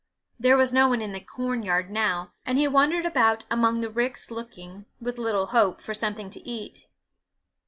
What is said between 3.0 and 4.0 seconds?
about among the